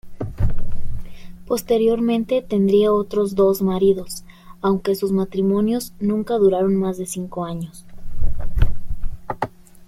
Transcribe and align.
Posteriormente 1.45 2.41
tendría 2.41 2.91
otros 2.91 3.35
dos 3.35 3.61
maridos, 3.61 4.23
aunque 4.59 4.95
sus 4.95 5.11
matrimonios 5.11 5.93
nunca 5.99 6.37
duraron 6.39 6.75
más 6.75 6.97
de 6.97 7.05
cinco 7.05 7.45
años. 7.45 7.85